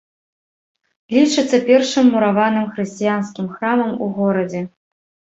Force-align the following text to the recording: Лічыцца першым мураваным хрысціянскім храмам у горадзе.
Лічыцца 1.15 1.57
першым 1.67 2.05
мураваным 2.13 2.65
хрысціянскім 2.77 3.45
храмам 3.57 3.93
у 4.07 4.09
горадзе. 4.17 4.63